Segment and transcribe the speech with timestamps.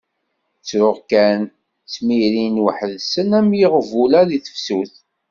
[0.59, 1.41] Ttruɣ kan,
[1.85, 4.93] ttmirin weḥd-sen am yiɣbula di tefsut.